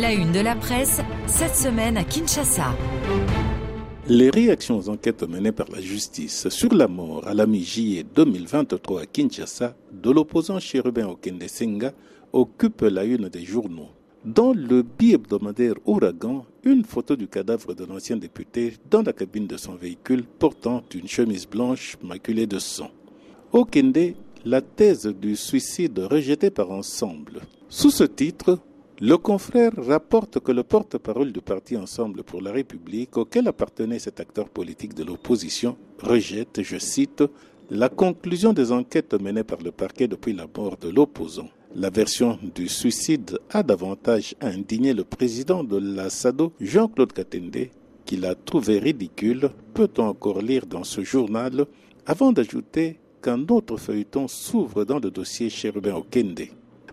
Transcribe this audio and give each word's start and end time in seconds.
La 0.00 0.12
une 0.12 0.30
de 0.30 0.38
la 0.38 0.54
presse, 0.54 1.00
cette 1.26 1.56
semaine 1.56 1.96
à 1.96 2.04
Kinshasa. 2.04 2.72
Les 4.06 4.30
réactions 4.30 4.78
aux 4.78 4.88
enquêtes 4.90 5.24
menées 5.24 5.50
par 5.50 5.66
la 5.72 5.80
justice 5.80 6.48
sur 6.50 6.72
la 6.72 6.86
mort 6.86 7.26
à 7.26 7.34
la 7.34 7.46
mi-juillet 7.46 8.04
2023 8.14 9.00
à 9.00 9.06
Kinshasa 9.06 9.74
de 9.90 10.10
l'opposant 10.12 10.60
chérubin 10.60 11.08
Okende 11.08 11.48
Senga 11.48 11.92
occupent 12.32 12.82
la 12.82 13.02
une 13.02 13.28
des 13.28 13.44
journaux. 13.44 13.88
Dans 14.24 14.52
le 14.52 14.82
bi-hebdomadaire 14.82 15.74
Ouragan, 15.84 16.44
une 16.62 16.84
photo 16.84 17.16
du 17.16 17.26
cadavre 17.26 17.74
de 17.74 17.84
l'ancien 17.84 18.16
député 18.18 18.74
dans 18.88 19.02
la 19.02 19.12
cabine 19.12 19.48
de 19.48 19.56
son 19.56 19.74
véhicule 19.74 20.22
portant 20.38 20.84
une 20.94 21.08
chemise 21.08 21.48
blanche 21.48 21.96
maculée 22.04 22.46
de 22.46 22.60
sang. 22.60 22.92
Okende, 23.52 24.14
la 24.44 24.60
thèse 24.60 25.06
du 25.06 25.34
suicide 25.34 25.98
rejetée 25.98 26.50
par 26.50 26.70
Ensemble. 26.70 27.40
Sous 27.68 27.90
ce 27.90 28.04
titre, 28.04 28.60
le 29.00 29.16
confrère 29.16 29.72
rapporte 29.76 30.40
que 30.40 30.50
le 30.50 30.64
porte-parole 30.64 31.30
du 31.30 31.40
parti 31.40 31.76
Ensemble 31.76 32.24
pour 32.24 32.42
la 32.42 32.50
République, 32.50 33.16
auquel 33.16 33.46
appartenait 33.46 34.00
cet 34.00 34.18
acteur 34.18 34.48
politique 34.48 34.94
de 34.94 35.04
l'opposition, 35.04 35.76
rejette, 36.02 36.62
je 36.62 36.78
cite, 36.78 37.22
la 37.70 37.88
conclusion 37.88 38.52
des 38.52 38.72
enquêtes 38.72 39.14
menées 39.14 39.44
par 39.44 39.58
le 39.62 39.70
parquet 39.70 40.08
depuis 40.08 40.32
la 40.32 40.46
mort 40.56 40.76
de 40.78 40.88
l'opposant. 40.88 41.48
La 41.76 41.90
version 41.90 42.38
du 42.54 42.66
suicide 42.66 43.38
a 43.50 43.62
davantage 43.62 44.34
indigné 44.40 44.94
le 44.94 45.04
président 45.04 45.62
de 45.62 45.76
la 45.76 46.10
SADO, 46.10 46.52
Jean-Claude 46.60 47.12
Katende, 47.12 47.68
qui 48.04 48.16
l'a 48.16 48.34
trouvé 48.34 48.78
ridicule, 48.78 49.50
peut-on 49.74 50.08
encore 50.08 50.40
lire 50.40 50.66
dans 50.66 50.82
ce 50.82 51.02
journal, 51.02 51.66
avant 52.06 52.32
d'ajouter 52.32 52.98
qu'un 53.22 53.46
autre 53.48 53.76
feuilleton 53.76 54.26
s'ouvre 54.26 54.84
dans 54.84 54.98
le 54.98 55.10
dossier 55.10 55.50
Cherubin 55.50 55.94
Okende. 55.94 56.48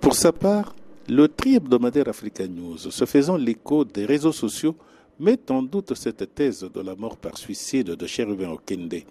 Pour 0.00 0.14
sa 0.14 0.32
part, 0.32 0.74
le 1.10 1.26
tri-hebdomadaire 1.26 2.06
Africa 2.08 2.46
News, 2.46 2.78
se 2.78 3.04
faisant 3.04 3.36
l'écho 3.36 3.84
des 3.84 4.06
réseaux 4.06 4.30
sociaux, 4.30 4.76
met 5.18 5.50
en 5.50 5.60
doute 5.60 5.94
cette 5.94 6.36
thèse 6.36 6.64
de 6.72 6.80
la 6.80 6.94
mort 6.94 7.16
par 7.16 7.36
suicide 7.36 7.96
de 7.96 8.06
Cherubin 8.06 8.50
Okende. 8.50 9.02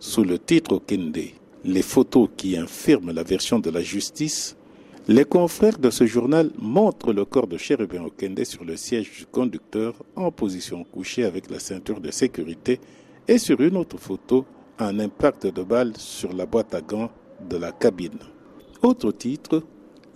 Sous 0.00 0.24
le 0.24 0.40
titre 0.40 0.74
Okende, 0.74 1.20
les 1.64 1.82
photos 1.82 2.30
qui 2.36 2.56
infirment 2.56 3.12
la 3.12 3.22
version 3.22 3.60
de 3.60 3.70
la 3.70 3.80
justice, 3.80 4.56
les 5.06 5.24
confrères 5.24 5.78
de 5.78 5.88
ce 5.90 6.04
journal 6.04 6.50
montrent 6.58 7.12
le 7.12 7.24
corps 7.24 7.46
de 7.46 7.58
Cherubin 7.58 8.02
Okende 8.02 8.42
sur 8.42 8.64
le 8.64 8.76
siège 8.76 9.12
du 9.16 9.26
conducteur 9.26 9.94
en 10.16 10.32
position 10.32 10.82
couchée 10.82 11.24
avec 11.24 11.48
la 11.48 11.60
ceinture 11.60 12.00
de 12.00 12.10
sécurité 12.10 12.80
et 13.28 13.38
sur 13.38 13.60
une 13.60 13.76
autre 13.76 13.98
photo, 13.98 14.44
un 14.80 14.98
impact 14.98 15.46
de 15.46 15.62
balle 15.62 15.92
sur 15.96 16.32
la 16.32 16.44
boîte 16.44 16.74
à 16.74 16.80
gants 16.80 17.12
de 17.48 17.56
la 17.56 17.70
cabine. 17.70 18.18
Autre 18.82 19.12
titre, 19.12 19.62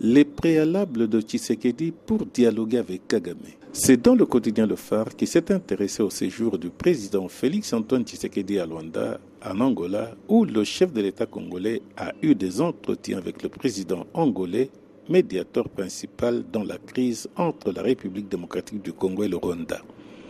les 0.03 0.25
préalables 0.25 1.07
de 1.07 1.21
Tshisekedi 1.21 1.93
pour 2.07 2.25
dialoguer 2.25 2.79
avec 2.79 3.07
Kagame. 3.07 3.37
C'est 3.71 4.01
dans 4.01 4.15
le 4.15 4.25
quotidien 4.25 4.65
Le 4.65 4.75
Phare 4.75 5.15
qui 5.15 5.27
s'est 5.27 5.51
intéressé 5.51 6.01
au 6.01 6.09
séjour 6.09 6.57
du 6.57 6.71
président 6.71 7.27
Félix 7.27 7.71
Antoine 7.71 8.03
Tshisekedi 8.03 8.57
à 8.57 8.65
Luanda, 8.65 9.19
en 9.45 9.59
Angola, 9.59 10.15
où 10.27 10.43
le 10.43 10.63
chef 10.63 10.91
de 10.91 11.01
l'État 11.01 11.27
congolais 11.27 11.83
a 11.97 12.13
eu 12.23 12.33
des 12.33 12.61
entretiens 12.61 13.19
avec 13.19 13.43
le 13.43 13.49
président 13.49 14.07
angolais, 14.15 14.71
médiateur 15.07 15.69
principal 15.69 16.43
dans 16.51 16.63
la 16.63 16.79
crise 16.79 17.29
entre 17.35 17.71
la 17.71 17.83
République 17.83 18.27
démocratique 18.27 18.81
du 18.81 18.93
Congo 18.93 19.21
et 19.21 19.27
le 19.27 19.37
Rwanda. 19.37 19.81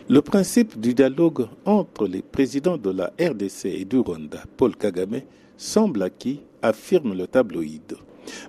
Le 0.06 0.20
principe 0.20 0.78
du 0.78 0.92
dialogue 0.92 1.46
entre 1.64 2.06
les 2.06 2.20
présidents 2.20 2.76
de 2.76 2.90
la 2.90 3.10
RDC 3.18 3.64
et 3.64 3.86
du 3.86 4.00
Rwanda, 4.00 4.42
Paul 4.58 4.76
Kagame, 4.76 5.22
semble 5.56 6.02
acquis, 6.02 6.40
affirme 6.60 7.14
le 7.16 7.26
tabloïd. 7.26 7.96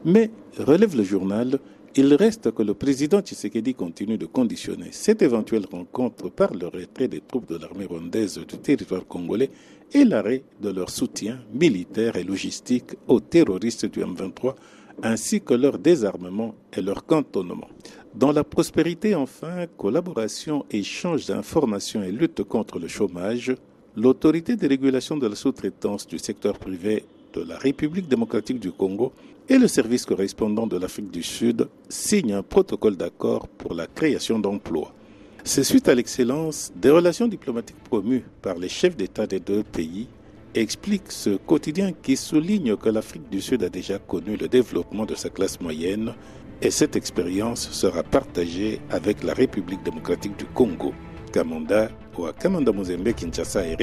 Mais, 0.05 0.31
relève 0.57 0.95
le 0.95 1.03
journal, 1.03 1.59
il 1.95 2.13
reste 2.15 2.51
que 2.51 2.63
le 2.63 2.73
président 2.73 3.21
Tshisekedi 3.21 3.75
continue 3.75 4.17
de 4.17 4.25
conditionner 4.25 4.89
cette 4.91 5.21
éventuelle 5.21 5.65
rencontre 5.71 6.29
par 6.29 6.53
le 6.53 6.67
retrait 6.67 7.07
des 7.07 7.21
troupes 7.21 7.47
de 7.47 7.57
l'armée 7.57 7.85
rwandaise 7.85 8.39
du 8.39 8.57
territoire 8.57 9.05
congolais 9.05 9.51
et 9.93 10.03
l'arrêt 10.03 10.43
de 10.59 10.69
leur 10.69 10.89
soutien 10.89 11.39
militaire 11.53 12.15
et 12.15 12.23
logistique 12.23 12.95
aux 13.07 13.19
terroristes 13.19 13.85
du 13.85 13.99
M23 13.99 14.55
ainsi 15.03 15.41
que 15.41 15.53
leur 15.53 15.77
désarmement 15.77 16.55
et 16.75 16.81
leur 16.81 17.05
cantonnement. 17.05 17.67
Dans 18.15 18.31
la 18.31 18.43
prospérité, 18.43 19.15
enfin, 19.15 19.65
collaboration, 19.77 20.65
échange 20.69 21.27
d'informations 21.27 22.03
et 22.03 22.11
lutte 22.11 22.43
contre 22.43 22.79
le 22.79 22.87
chômage, 22.87 23.55
l'autorité 23.95 24.55
de 24.55 24.67
régulation 24.67 25.17
de 25.17 25.27
la 25.27 25.35
sous-traitance 25.35 26.07
du 26.07 26.19
secteur 26.19 26.57
privé 26.57 27.05
de 27.33 27.43
la 27.43 27.57
République 27.57 28.07
démocratique 28.07 28.59
du 28.59 28.71
Congo 28.71 29.11
et 29.49 29.57
le 29.57 29.67
service 29.67 30.05
correspondant 30.05 30.67
de 30.67 30.77
l'Afrique 30.77 31.11
du 31.11 31.23
Sud 31.23 31.67
signent 31.89 32.35
un 32.35 32.43
protocole 32.43 32.95
d'accord 32.95 33.47
pour 33.47 33.73
la 33.73 33.87
création 33.87 34.39
d'emplois. 34.39 34.93
C'est 35.43 35.63
suite 35.63 35.89
à 35.89 35.95
l'excellence 35.95 36.71
des 36.75 36.89
relations 36.89 37.27
diplomatiques 37.27 37.83
promues 37.83 38.23
par 38.41 38.57
les 38.57 38.69
chefs 38.69 38.95
d'État 38.95 39.27
des 39.27 39.39
deux 39.39 39.63
pays 39.63 40.07
explique 40.55 41.11
ce 41.11 41.31
quotidien 41.31 41.91
qui 41.91 42.15
souligne 42.15 42.75
que 42.77 42.89
l'Afrique 42.89 43.29
du 43.29 43.41
Sud 43.41 43.63
a 43.63 43.69
déjà 43.69 43.97
connu 43.97 44.37
le 44.37 44.47
développement 44.47 45.05
de 45.05 45.15
sa 45.15 45.29
classe 45.29 45.59
moyenne 45.59 46.13
et 46.61 46.71
cette 46.71 46.95
expérience 46.95 47.69
sera 47.71 48.03
partagée 48.03 48.79
avec 48.89 49.23
la 49.23 49.33
République 49.33 49.83
démocratique 49.83 50.37
du 50.37 50.45
Congo. 50.45 50.93
Kamanda 51.33 51.89
ou 52.17 52.27
Kamanda 52.39 52.71
Mozembe 52.71 53.11
Kinshasa 53.13 53.65
et. 53.67 53.77